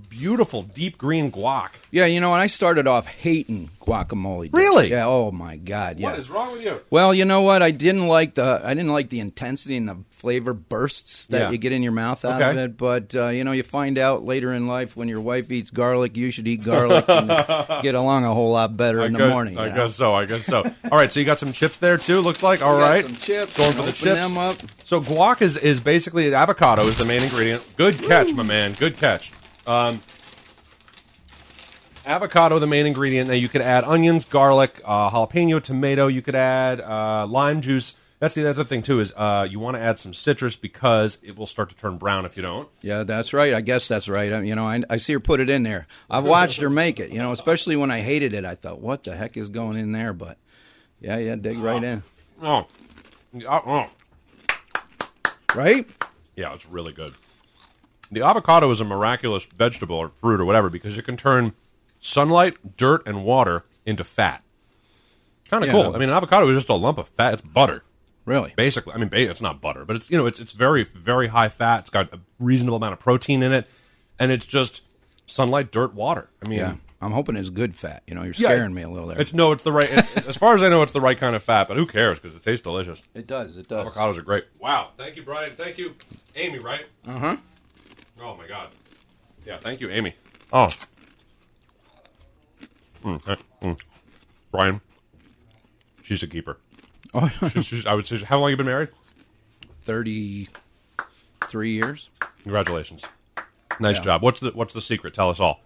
[0.10, 1.70] beautiful deep green guac.
[1.92, 4.50] Yeah, you know, and I started off hating guacamole.
[4.54, 4.90] Really?
[4.90, 5.06] Yeah.
[5.08, 6.00] Oh my God.
[6.00, 6.12] Yeah.
[6.12, 6.80] What is wrong with you?
[6.90, 7.62] Well, you know what?
[7.62, 11.50] I didn't like the I didn't like the intensity and the flavor bursts that Yeah.
[11.50, 12.52] you get in your mouth out Okay.
[12.52, 12.78] of it.
[12.78, 16.16] But uh, you know, you find out later in life when your wife eats garlic,
[16.16, 17.28] you should eat garlic and
[17.82, 19.58] get along a whole lot better in the morning.
[19.58, 19.76] I know?
[19.76, 20.14] guess so.
[20.16, 20.60] I guess so.
[20.90, 22.22] All right, so you got some chips there too.
[22.22, 23.04] Looks like all right.
[23.06, 23.58] some chips.
[23.58, 24.14] Going for the chips.
[24.16, 24.58] them up.
[24.86, 27.64] So guac is is basically avocado is the main ingredient.
[27.76, 28.74] Good catch, my man.
[28.74, 29.32] Good catch.
[29.67, 30.02] Um,
[32.06, 33.30] avocado the main ingredient.
[33.30, 36.08] Now you could add onions, garlic, uh, jalapeno, tomato.
[36.08, 37.93] You could add uh, lime juice.
[38.19, 41.36] That's the other thing too is uh, you want to add some citrus because it
[41.36, 42.69] will start to turn brown if you don't.
[42.82, 43.52] Yeah, that's right.
[43.52, 44.32] I guess that's right.
[44.32, 45.88] I, you know, I, I see her put it in there.
[46.08, 47.12] I've watched her make it.
[47.12, 49.91] You know, especially when I hated it, I thought, "What the heck is going in
[49.91, 50.38] there?" But
[51.00, 52.04] yeah, yeah, dig right in.
[52.43, 52.67] Oh,
[53.34, 53.89] Yeah, oh.
[55.56, 55.89] Right?
[56.36, 57.13] Yeah, it's really good.
[58.12, 61.54] The avocado is a miraculous vegetable or fruit or whatever because it can turn
[62.00, 64.43] sunlight, dirt, and water into fat.
[65.50, 65.74] Kind of Yeah.
[65.74, 65.95] cool.
[65.95, 67.34] I mean, an avocado is just a lump of fat.
[67.34, 67.84] It's butter,
[68.26, 68.54] Really?
[68.56, 68.93] basically.
[68.93, 71.82] I mean, it's not butter, but it's you know, it's it's very very high fat.
[71.82, 73.67] It's got a reasonable amount of protein in it,
[74.19, 74.82] and it's just
[75.28, 76.30] sunlight, dirt, water.
[76.43, 76.74] I mean, Yeah.
[77.04, 78.04] I'm hoping it's good fat.
[78.06, 79.19] You know, you're yeah, scaring me a little there.
[79.19, 79.88] It's no, it's the right.
[79.89, 81.67] It's, as far as I know, it's the right kind of fat.
[81.67, 82.19] But who cares?
[82.19, 83.02] Because it tastes delicious.
[83.15, 83.58] It does.
[83.58, 83.88] It does.
[83.88, 84.45] Avocados are great.
[84.60, 84.89] Wow.
[84.97, 85.50] Thank you, Brian.
[85.58, 85.95] Thank you,
[86.36, 86.60] Amy.
[86.60, 86.86] Right?
[87.08, 87.38] Uh huh.
[88.22, 88.70] Oh my god.
[89.46, 90.16] Yeah, thank you, Amy.
[90.54, 90.68] Oh.
[93.04, 93.80] Mm, eh, mm.
[94.52, 94.82] Brian.
[96.04, 96.58] She's a keeper.
[97.14, 98.88] Oh, She's, she's, I would say, how long you been married?
[99.84, 102.10] 33 years.
[102.44, 103.04] Congratulations.
[103.82, 104.04] Nice Yeah.
[104.04, 104.22] job.
[104.22, 105.14] What's the What's the secret?
[105.14, 105.60] Tell us all.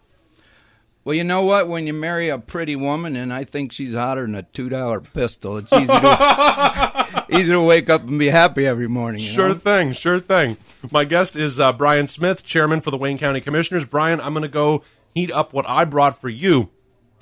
[1.06, 1.68] Well, you know what?
[1.70, 5.00] When you marry a pretty woman, and I think she's hotter than a two dollar
[5.02, 9.22] pistol, it's easy to easy to wake up and be happy every morning.
[9.22, 9.54] you Sure know?
[9.54, 10.58] thing, sure thing.
[10.92, 13.86] My guest is uh, Brian Smith, chairman for the Wayne County Commissioners.
[13.86, 16.70] Brian, I'm going to go heat up what I brought for you.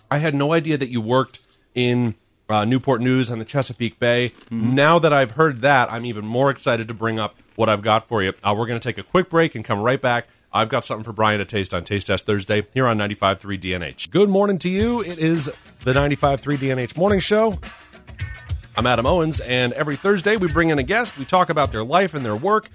[0.09, 1.39] I had no idea that you worked
[1.75, 2.15] in
[2.47, 4.31] uh, Newport News and the Chesapeake Bay.
[4.49, 8.07] Now that I've heard that, I'm even more excited to bring up what I've got
[8.07, 8.31] for you.
[8.43, 10.27] Uh, we're going to take a quick break and come right back.
[10.53, 14.11] I've got something for Brian to taste on Taste Test Thursday here on 95.3 DNH.
[14.11, 15.01] Good morning to you.
[15.01, 15.51] It is
[15.83, 17.57] the 95.3 DNH Morning Show.
[18.77, 21.17] I'm Adam Owens, and every Thursday we bring in a guest.
[21.17, 22.69] We talk about their life and their work,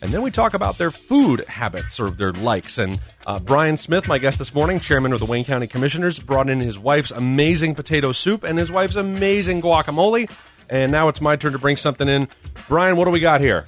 [0.00, 2.78] and then we talk about their food habits or their likes.
[2.78, 6.48] And uh, Brian Smith, my guest this morning, chairman of the Wayne County Commissioners, brought
[6.48, 10.30] in his wife's amazing potato soup and his wife's amazing guacamole.
[10.70, 12.28] And now it's my turn to bring something in.
[12.68, 13.66] Brian, what do we got here?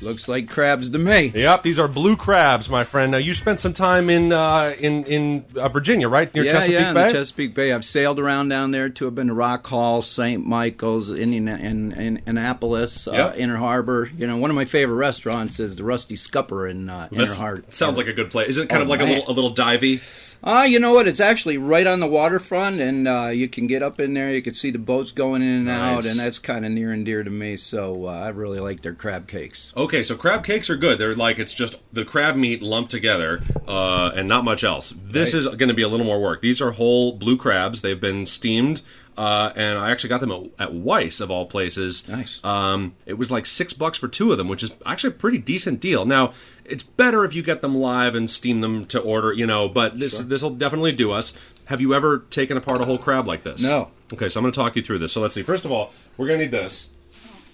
[0.00, 1.32] Looks like crabs to me.
[1.34, 3.12] Yep, these are blue crabs, my friend.
[3.12, 6.72] Now you spent some time in uh, in in uh, Virginia, right near yeah, Chesapeake
[6.74, 7.06] yeah, in Bay.
[7.08, 7.72] the Chesapeake Bay.
[7.72, 9.06] I've sailed around down there to.
[9.06, 10.44] I've been to Rock Hall, St.
[10.44, 14.10] Michael's, Indian, in, in, Annapolis, uh, Inner Harbor.
[14.16, 17.64] You know, one of my favorite restaurants is the Rusty Scupper in uh, Inner Harbor.
[17.70, 18.48] sounds like a good place.
[18.50, 20.00] Is it kind Oh, of like a little a little divey?
[20.46, 21.08] Ah, you know what?
[21.08, 24.30] It's actually right on the waterfront, and uh, you can get up in there.
[24.30, 27.02] You can see the boats going in and out, and that's kind of near and
[27.06, 27.56] dear to me.
[27.56, 29.72] So uh, I really like their crab cakes.
[29.74, 30.98] Okay, so crab cakes are good.
[30.98, 34.92] They're like it's just the crab meat lumped together uh, and not much else.
[35.02, 35.38] This Right.
[35.40, 36.42] is going to be a little more work.
[36.42, 37.80] These are whole blue crabs.
[37.80, 38.82] They've been steamed,
[39.16, 42.06] uh, and I actually got them at, at Weis of all places.
[42.08, 42.40] Nice.
[42.44, 45.38] Um, it was like six bucks for two of them, which is actually a pretty
[45.38, 46.04] decent deal.
[46.04, 46.32] Now
[46.64, 49.68] it's better if you get them live and steam them to order, you know.
[49.68, 51.32] But this this will definitely do us.
[51.66, 53.62] Have you ever taken apart a whole crab like this?
[53.62, 53.90] No.
[54.12, 55.12] Okay, so I'm going to talk you through this.
[55.12, 55.42] So let's see.
[55.42, 56.88] First of all, we're going to need this.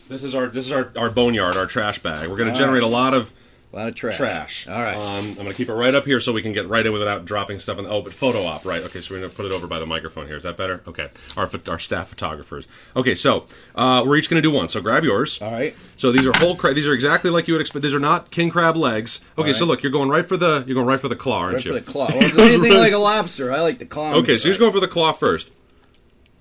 [0.09, 2.29] This is our this is our, our boneyard, our trash bag.
[2.29, 3.33] We're going to generate a lot of
[3.73, 4.17] A lot of trash.
[4.17, 4.67] trash.
[4.67, 4.97] All right.
[4.97, 6.93] Um, I'm going to keep it right up here so we can get right in
[6.93, 7.79] without dropping stuff.
[7.79, 8.83] In the, oh, but photo op, right?
[8.83, 10.37] Okay, so we're going to put it over by the microphone here.
[10.37, 10.83] Is that better?
[10.89, 11.09] Okay.
[11.37, 12.67] Our our staff photographers.
[12.97, 14.69] Okay, so uh, we're each going to do one.
[14.69, 15.41] So grab yours.
[15.41, 15.77] All right.
[15.97, 16.75] So these are whole crab.
[16.75, 17.85] These are exactly like you would expect.
[17.85, 19.21] These are not king crab legs.
[19.39, 21.39] Okay, All so look, you're going right for the you're going right for the claw,
[21.39, 21.73] aren't Right you?
[21.75, 22.09] for the claw.
[22.09, 23.53] Well, anything like a lobster.
[23.53, 24.15] I like the claw.
[24.15, 25.49] Okay, so you're going for the claw first.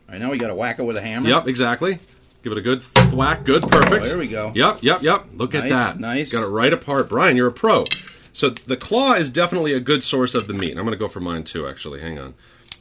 [0.07, 1.29] I know we got to whack it with a hammer.
[1.29, 1.99] Yep, exactly.
[2.41, 2.81] Give it a good
[3.13, 3.43] whack.
[3.43, 4.05] Good, perfect.
[4.05, 4.51] Oh, there we go.
[4.55, 5.25] Yep, yep, yep.
[5.33, 5.99] Look at that.
[5.99, 6.31] nice.
[6.31, 7.09] Got it right apart.
[7.09, 7.83] Brian, you're a pro.
[8.31, 10.77] So the claw is definitely a good source of the meat.
[10.77, 11.99] I'm going to go for mine too, actually.
[11.99, 12.35] Hang on.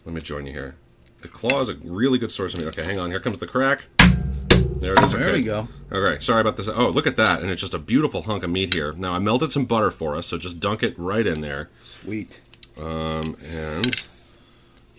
[0.04, 0.76] Let me join you here.
[1.22, 2.68] The claw is a really good source of meat.
[2.68, 3.10] Okay, hang on.
[3.10, 3.82] Here comes the crack.
[3.98, 5.12] There it is.
[5.12, 5.32] There okay.
[5.32, 5.66] we go.
[5.90, 6.68] Okay, sorry about this.
[6.68, 7.42] Oh, look at that.
[7.42, 8.92] And it's just a beautiful hunk of meat here.
[8.92, 11.70] Now, I melted some butter for us, so just dunk it right in there.
[12.02, 12.40] Sweet.
[12.76, 14.00] Um, and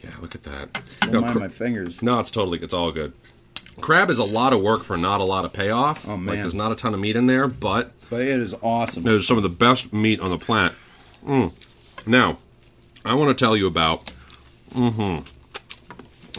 [0.03, 0.81] yeah, look at that.
[1.01, 2.01] Don't mind cr- my fingers.
[2.01, 3.13] no, it's totally, it's all good.
[3.81, 6.07] Crab is a lot of work for not a lot of payoff.
[6.07, 9.03] Oh, Like, there's not a ton of meat in there, but But it is awesome.
[9.03, 10.73] there's some of the best meat on the planet.
[11.25, 11.51] Mm.
[12.05, 12.37] Now,
[13.05, 14.11] I want to tell you about.
[14.73, 15.25] Mm-hmm.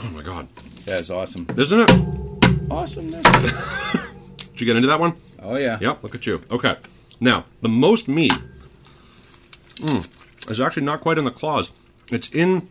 [0.03, 0.49] Oh my God,
[0.87, 1.47] That is awesome.
[1.57, 1.91] isn't it?
[2.71, 3.23] Awesomeness.
[4.37, 5.15] Did you get into that one?
[5.43, 5.79] Oh yeah.
[5.81, 6.03] Yep.
[6.03, 6.41] Look at you.
[6.51, 6.77] Okay.
[7.19, 8.33] Now, the most meat
[9.77, 10.09] mm,
[10.51, 11.71] is actually not quite in the claws.
[12.13, 12.69] It's in.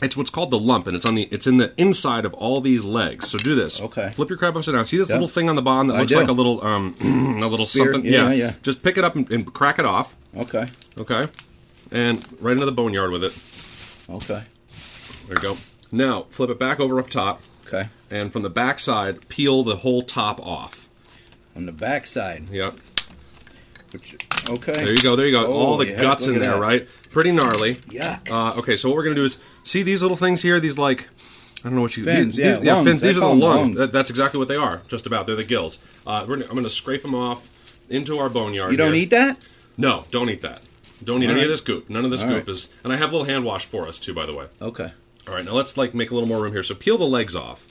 [0.00, 1.28] It's what's called the lump, and it's on the.
[1.32, 3.28] It's in the inside of all these legs.
[3.28, 3.80] So do this.
[3.80, 4.12] Okay.
[4.14, 4.86] Flip your crab upside down.
[4.86, 5.14] See this Yep.
[5.16, 6.18] little thing on the bottom that I looks do.
[6.18, 6.94] like a little um
[7.42, 7.92] a little Spear.
[7.94, 8.12] something.
[8.12, 8.32] Yeah, yeah.
[8.34, 8.52] yeah.
[8.62, 10.14] Just pick it up and, and crack it off.
[10.36, 10.66] Okay.
[11.00, 11.26] Okay.
[11.90, 13.36] And right into the boneyard with it.
[14.08, 14.42] Okay.
[15.26, 15.56] There you go.
[15.90, 17.88] Now flip it back over up top, Okay.
[18.10, 20.88] and from the back side, peel the whole top off.
[21.56, 22.48] On the backside.
[22.50, 22.74] Yep.
[23.92, 24.16] Which,
[24.48, 24.72] okay.
[24.72, 25.16] There you go.
[25.16, 25.50] There you go.
[25.50, 26.60] All the heck, guts in there, that.
[26.60, 26.88] right?
[27.10, 27.76] Pretty gnarly.
[27.88, 28.30] Yuck.
[28.30, 30.60] Uh, okay, so what we're gonna do is see these little things here.
[30.60, 31.08] These like
[31.60, 32.86] I don't know what you Fins, these- yeah, these- lungs.
[32.88, 33.00] fins.
[33.00, 33.42] They These are the lungs.
[33.42, 33.76] lungs.
[33.78, 34.82] That, that's exactly what they are.
[34.88, 35.26] Just about.
[35.26, 35.78] They're the gills.
[36.06, 37.48] Uh, we're, I'm gonna scrape them off
[37.88, 38.70] into our boneyard.
[38.72, 39.02] you don't here.
[39.04, 39.38] eat that?
[39.76, 40.60] No, don't eat that.
[41.02, 41.88] Don't eat All any of this goop.
[41.88, 42.48] None of this All goop right.
[42.48, 42.68] is.
[42.84, 44.46] And I have a little hand wash for us too, by the way.
[44.60, 44.92] Okay.
[45.26, 46.62] All right, now let's like make a little more room here.
[46.62, 47.66] So peel the legs off.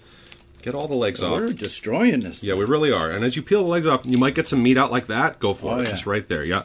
[0.68, 1.40] Get all the legs off.
[1.40, 2.44] We're destroying this.
[2.44, 3.10] Yeah, we really are.
[3.10, 5.40] And as you peel the legs off, you might get some meat out like that.
[5.40, 5.86] Go for Oh, it.
[5.86, 5.92] yeah.
[5.92, 6.44] Just right there.
[6.44, 6.64] Yeah.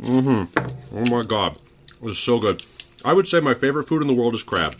[0.00, 0.96] Mm-hmm.
[0.96, 1.58] Oh my god.
[1.88, 2.64] It was so good.
[3.04, 4.74] I would say my favorite food in the world is crab.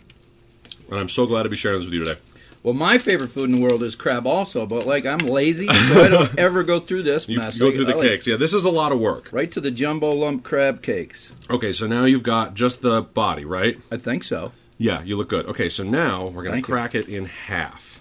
[0.89, 2.19] And I'm so glad to be sharing this with you today.
[2.63, 4.65] Well, my favorite food in the world is crab, also.
[4.65, 7.59] But like, I'm lazy, so I don't ever go through this You mess.
[7.59, 8.27] go I- through the I like- cakes.
[8.27, 9.29] Yeah, this is a lot of work.
[9.31, 11.31] Right to the jumbo lump crab cakes.
[11.49, 13.77] Okay, so now you've got just the body, right?
[13.91, 14.51] I think so.
[14.79, 15.45] Yeah, you look good.
[15.47, 16.73] Okay, so now we're going to Thank you.
[16.73, 17.96] crack it in half.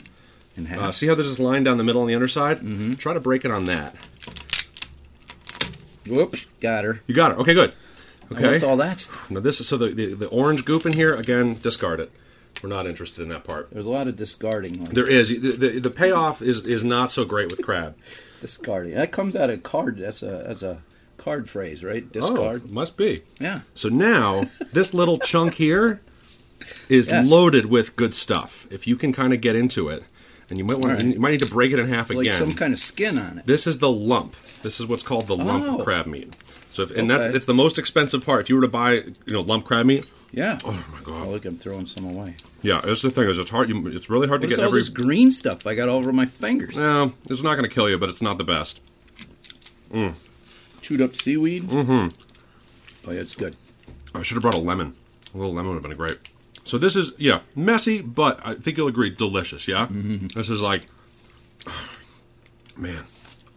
[0.57, 0.79] In half.
[0.79, 2.61] Uh, see how there's this line down the middle on the underside?
[2.61, 2.93] Mm-hmm.
[2.93, 3.95] Try to break it on that.
[6.07, 7.01] Whoops, got her.
[7.07, 7.39] You got her.
[7.39, 7.73] Okay, good.
[8.33, 8.49] Okay.
[8.53, 9.01] What's all that?
[9.01, 9.31] stuff?
[9.31, 11.59] Now this is so the, the the orange goop in here again.
[11.63, 12.11] Discard it.
[12.63, 13.69] We're not interested in that part.
[13.71, 14.81] There's a lot of discarding.
[14.81, 17.97] Like, There is the, the, the payoff is is not so great with crab.
[18.41, 18.95] discarding.
[18.95, 19.99] That comes out of card.
[19.99, 20.79] That's a that's a
[21.19, 22.11] card phrase, right?
[22.11, 22.63] Discard.
[22.65, 23.23] Oh, must be.
[23.41, 23.61] Yeah.
[23.75, 26.01] So now this little chunk here,
[26.89, 27.29] is Yes.
[27.29, 28.67] loaded with good stuff.
[28.71, 30.03] If you can kind of get into it,
[30.49, 31.15] and you might want right.
[31.15, 32.39] you might need to break it in half like again.
[32.47, 33.47] some kind of skin on it.
[33.47, 34.35] This is the lump.
[34.63, 35.85] This is what's called the lump Oh.
[35.85, 36.35] crab meat.
[36.73, 38.43] So, if, and that's it's the most expensive part.
[38.43, 40.59] If you were to buy, you know, lump crab meat, Yeah.
[40.65, 42.37] oh my god, Oh, look, I'm throwing some away.
[42.63, 43.29] yeah, that's the thing.
[43.31, 43.69] Is it's hard.
[43.71, 44.81] You, it's really hard to What's get all every.
[44.81, 46.77] this green stuff I got all over my fingers?
[46.77, 48.81] No, it's not going to kill you, but it's not the best.
[49.93, 50.15] Mm.
[50.83, 51.65] Chewed up seaweed.
[51.65, 52.09] Mm-hmm.
[53.09, 53.57] Oh, yeah, it's good.
[54.15, 54.95] I should have brought a lemon.
[55.35, 56.19] A little lemon would have been great.
[56.67, 59.67] So this is yeah messy, but I think you'll agree delicious.
[59.69, 59.87] Yeah,
[60.35, 60.87] this is like
[62.77, 63.05] man.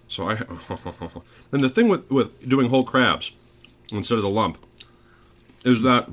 [0.07, 0.33] So I
[1.51, 3.31] and the thing with with doing whole crabs
[3.91, 4.57] instead of the lump
[5.65, 6.09] is that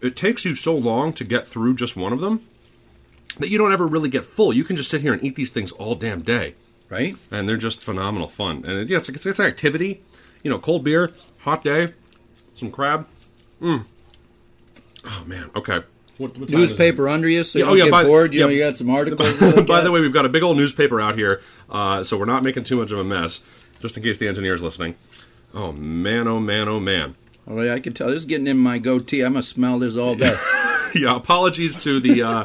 [0.00, 2.46] it takes you so long to get through just one of them
[3.38, 4.52] that you don't ever really get full.
[4.52, 6.54] You can just sit here and eat these things all damn day,
[6.88, 7.16] Right?
[7.30, 8.64] and they're just phenomenal fun.
[8.66, 10.02] And yeah, it's it's, it's an activity.
[10.42, 11.92] You know, cold beer, hot day,
[12.56, 13.06] some crab.
[13.60, 13.84] Mm.
[15.04, 15.50] Oh man.
[15.56, 15.80] Okay.
[16.18, 16.74] What, what time is it?
[16.74, 18.34] Newspaper under you, so you Yeah, don't oh, yeah, get by- bored.
[18.34, 18.46] You yeah.
[18.46, 19.38] know, you got some articles.
[19.38, 22.26] to By the way, we've got a big old newspaper out here, uh, so we're
[22.26, 23.40] not making too much of a mess,
[23.80, 24.96] just in case the engineer's listening.
[25.54, 27.14] Oh man, oh man, oh man.
[27.48, 28.08] Oh, yeah, I can tell.
[28.08, 29.22] This is getting in my goatee.
[29.22, 30.36] I'm gonna smell this all day.
[30.94, 32.44] yeah, apologies to the uh,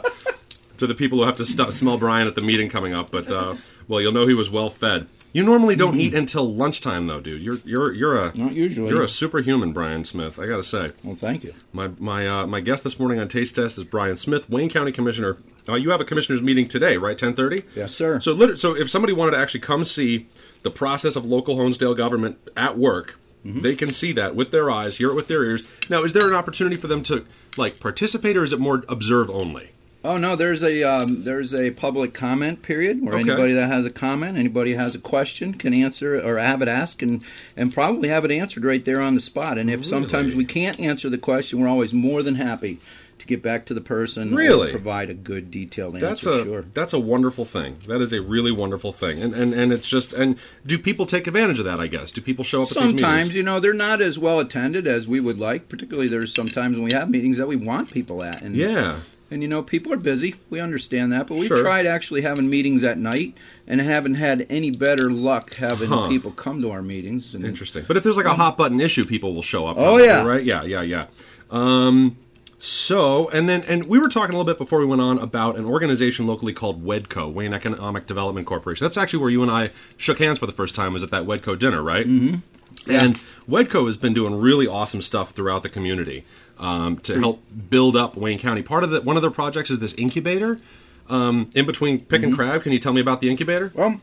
[0.77, 3.29] to the people who have to st- smell Brian at the meeting coming up, but
[3.31, 3.55] uh,
[3.87, 5.07] well, you'll know he was well fed.
[5.33, 7.41] You normally don't eat until lunchtime, though, dude.
[7.41, 8.43] You're you're you're a Mm-hmm.
[8.45, 8.89] Not usually.
[8.89, 10.39] you're a superhuman, Brian Smith.
[10.39, 10.91] I gotta say.
[11.03, 11.53] well, thank you.
[11.73, 14.91] My my uh, my guest this morning on Taste Test is Brian Smith, Wayne County
[14.93, 15.37] Commissioner.
[15.67, 17.17] Uh, you have a commissioners meeting today, right?
[17.17, 17.63] Ten thirty.
[17.75, 18.19] Yes, sir.
[18.21, 20.27] So liter- so if somebody wanted to actually come see
[20.63, 23.61] the process of local Honesdale government at work, Mm-hmm.
[23.61, 25.67] they can see that with their eyes, hear it with their ears.
[25.87, 29.29] Now, is there an opportunity for them to like participate, or is it more observe
[29.29, 29.69] only?
[30.05, 33.27] Oh no, there's a um, there's a public comment period where Okay.
[33.29, 37.01] anybody that has a comment, anybody has a question, can answer or have it asked,
[37.01, 37.23] and
[37.57, 39.57] and probably have it answered right there on the spot.
[39.57, 42.79] And if sometimes we can't answer the question, we're always more than happy
[43.17, 44.35] to get back to the person.
[44.35, 44.69] Really?
[44.71, 46.07] provide a good detailed answer.
[46.07, 46.65] That's a sure.
[46.75, 47.77] that's a wonderful thing.
[47.87, 50.37] That is a really wonderful thing, and and and it's just and
[50.67, 51.79] do people take advantage of that?
[51.79, 54.39] I guess do people show up at these Sometimes, you know, they're not as well
[54.39, 55.67] attended as we would like.
[55.67, 58.99] Particularly, there's sometimes when we have meetings that we want people at, and Yeah.
[59.31, 60.35] And you know, people are busy.
[60.51, 61.57] We understand that, but we Sure.
[61.61, 63.33] tried actually having meetings at night,
[63.67, 66.07] and haven't had any better luck having Huh.
[66.07, 67.33] people come to our meetings.
[67.33, 67.85] And Interesting.
[67.87, 69.77] But if there's like a hot button issue, people will show up.
[69.79, 70.23] Oh, yeah.
[70.23, 70.43] right.
[70.43, 71.05] Yeah, yeah, yeah.
[71.49, 72.17] Um,
[72.59, 75.57] so and then and we were talking a little bit before we went on about
[75.57, 78.85] an organization locally called WEDCO, Wayne Economic Development Corporation.
[78.85, 80.93] That's actually where you and I shook hands for the first time.
[80.93, 82.07] Was at that WEDCO dinner, right?
[82.07, 82.91] Mm-hmm.
[82.91, 86.23] And WEDCO has been doing really awesome stuff throughout the community
[86.59, 88.61] um, to help build up Wayne County.
[88.63, 90.59] Part of the one of their projects is this incubator.
[91.07, 92.25] Um, in between pick Mm-hmm.
[92.29, 93.71] and crab, can you tell me about the incubator?
[93.75, 93.99] well,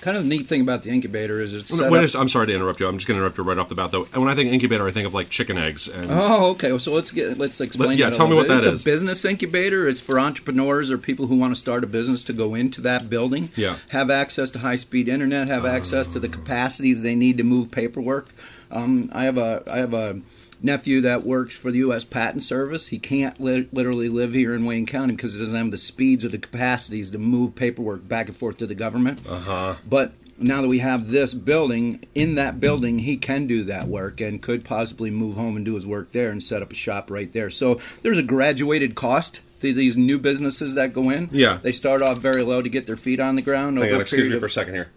[0.00, 2.14] kind of the neat thing about the incubator is it's set Wait, up- a s-
[2.14, 2.88] I'm sorry to interrupt you.
[2.88, 4.08] I'm just going to interrupt you right off the bat, though.
[4.14, 5.88] And when I think incubator, I think of like chicken eggs.
[5.88, 6.76] And Oh, okay.
[6.78, 7.98] So let's get let's explain.
[7.98, 8.64] yeah, that a tell me little what bit.
[8.64, 8.82] that it's is.
[8.82, 9.86] a business incubator.
[9.86, 13.10] It's for entrepreneurs or people who want to start a business to go into that
[13.10, 13.50] building.
[13.56, 13.76] Yeah.
[13.90, 15.48] have access to high speed internet.
[15.48, 18.30] Have access to the capacities they need to move paperwork.
[18.70, 20.20] Um, I have a I have a
[20.62, 22.04] nephew that works for the U.S.
[22.04, 22.88] Patent Service.
[22.88, 26.24] He can't li- literally live here in Wayne County because he doesn't have the speeds
[26.24, 29.22] or the capacities to move paperwork back and forth to the government.
[29.28, 29.74] uh huh.
[29.88, 34.20] But now that we have this building, in that building, he can do that work
[34.20, 37.10] and could possibly move home and do his work there and set up a shop
[37.10, 37.50] right there.
[37.50, 41.28] So there's a graduated cost to these new businesses that go in.
[41.32, 41.58] Yeah.
[41.62, 43.76] They start off very low to get their feet on the ground.
[43.78, 44.88] Hang on, excuse me of- for a second here.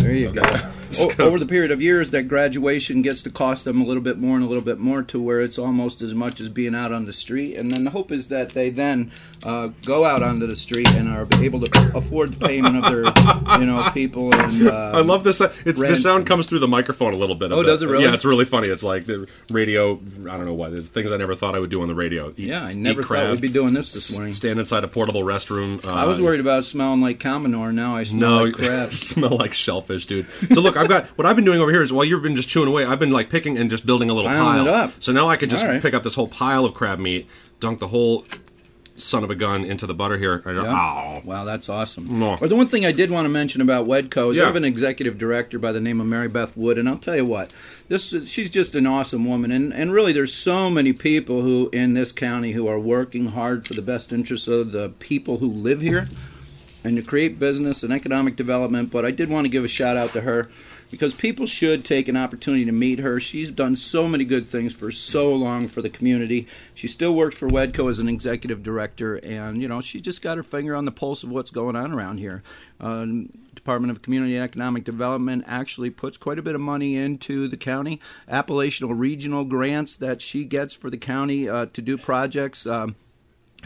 [0.00, 0.42] there you go.
[1.18, 4.18] O- over the period of years, that graduation gets to cost them a little bit
[4.18, 6.92] more and a little bit more to where it's almost as much as being out
[6.92, 7.56] on the street.
[7.56, 9.12] And then the hope is that they then
[9.44, 13.04] uh, go out onto the street and are able to afford the payment of their,
[13.60, 14.34] you know, people.
[14.34, 15.40] And uh, I love this.
[15.40, 15.98] It's the rent.
[15.98, 17.52] sound comes through the microphone a little bit.
[17.52, 18.04] Oh, does it really?
[18.04, 18.68] Yeah, it's really funny.
[18.68, 19.94] It's like the radio.
[20.30, 20.70] I don't know why.
[20.70, 22.30] There's things I never thought I would do on the radio.
[22.30, 24.32] Eat, Yeah, I never thought crab, we'd be doing this this morning.
[24.32, 25.84] Stand inside a portable restroom.
[25.84, 27.72] Uh, I was worried about smelling like Commodore.
[27.72, 28.92] Now I smell No, like crab.
[28.94, 30.26] smell like shellfish, dude.
[30.52, 32.48] So look, I've got what I've been doing over here is while you've been just
[32.48, 34.66] chewing away, I've been like picking and just building a little Piling pile.
[34.66, 34.92] it up.
[35.00, 35.82] So now I could just All right.
[35.82, 37.26] pick up this whole pile of crab meat,
[37.60, 38.24] dunk the whole
[38.96, 40.40] son of a gun into the butter here.
[40.46, 40.58] and-.
[40.60, 41.22] Ow.
[41.24, 42.20] Wow, that's awesome.
[42.20, 42.36] No.
[42.40, 44.44] Or the one thing I did want to mention about Wedco is Yeah.
[44.44, 47.16] I have an executive director by the name of Mary Beth Wood, and I'll tell
[47.16, 47.52] you what,
[47.88, 51.70] this is- she's just an awesome woman, and and really there's so many people who
[51.72, 55.48] in this county who are working hard for the best interests of the people who
[55.50, 56.08] live here,
[56.84, 58.92] and to create business and economic development.
[58.92, 60.48] But I did want to give a shout out to her.
[60.94, 63.18] Because people should take an opportunity to meet her.
[63.18, 66.46] She's done so many good things for so long for the community.
[66.72, 70.36] She still works for Wedco as an executive director, and you know she just got
[70.36, 72.44] her finger on the pulse of what's going on around here.
[72.78, 77.48] Um, Department of Community and Economic Development actually puts quite a bit of money into
[77.48, 78.00] the county.
[78.28, 82.68] Appalachian regional grants that she gets for the county uh, to do projects.
[82.68, 82.94] Um,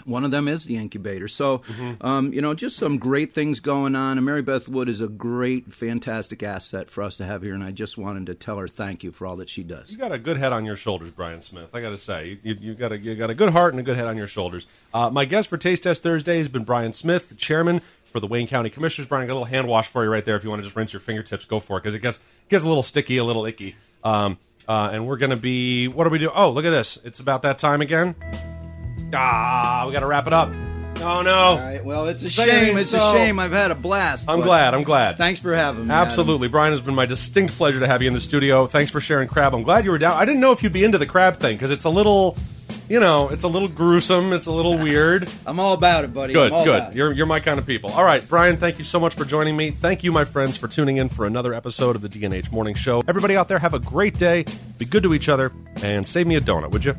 [0.04, 1.28] one of them is the incubator.
[1.28, 2.06] So, Mm-hmm.
[2.06, 4.18] um, you know, just some great things going on.
[4.18, 7.54] And Mary Beth Wood is a great, fantastic asset for us to have here.
[7.54, 9.90] And I just wanted to tell her thank you for all that she does.
[9.90, 11.74] You got a good head on your shoulders, Brian Smith.
[11.74, 13.82] I got to say, you, you got a you got a good heart and a
[13.82, 14.66] good head on your shoulders.
[14.92, 17.80] Uh, my guest for Taste Test Thursday has been Brian Smith, the chairman
[18.12, 19.06] for the Wayne County Commissioners.
[19.08, 20.34] Brian, I got a little hand wash for you right there.
[20.37, 22.64] If you want to just rinse your fingertips, go for it because it gets gets
[22.64, 23.76] a little sticky, a little icky.
[24.04, 26.30] Um, uh, and we're going to be what do we do?
[26.34, 26.98] Oh, look at this!
[27.04, 28.58] It's about that time again.
[29.14, 30.51] Ah, we got to wrap it up.
[31.01, 31.33] Oh no!
[31.33, 31.85] All right.
[31.85, 32.79] Well, it's a Saying shame.
[32.79, 32.99] It's so.
[32.99, 33.38] a shame.
[33.38, 34.29] I've had a blast.
[34.29, 34.75] I'm glad.
[34.75, 35.16] I'm glad.
[35.16, 35.92] Thanks for having me.
[35.94, 36.07] Adam.
[36.07, 36.49] Absolutely.
[36.49, 38.66] Brian, it's been my distinct pleasure to have you in the studio.
[38.66, 39.55] Thanks for sharing crab.
[39.55, 40.21] I'm glad you were down.
[40.21, 42.37] I didn't know if you'd be into the crab thing because it's a little,
[42.88, 44.33] you know, it's a little gruesome.
[44.33, 45.33] It's a little weird.
[45.47, 46.33] I'm all about it, buddy.
[46.33, 46.97] Good, good.
[46.97, 47.90] You're, you're my kind of people.
[47.92, 49.71] All right, Brian, thank you so much for joining me.
[49.71, 53.05] Thank you, my friends, for tuning in for another episode of the DNH Morning Show.
[53.07, 54.47] Everybody out there, have a great day.
[54.79, 55.53] Be good to each other
[55.85, 56.97] and save me a donut, would you?